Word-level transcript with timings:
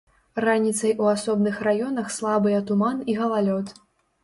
Раніцай 0.47 0.93
у 1.03 1.09
асобных 1.15 1.61
раёнах 1.69 2.09
слабыя 2.17 2.65
туман 2.73 3.07
і 3.13 3.19
галалёд. 3.23 3.75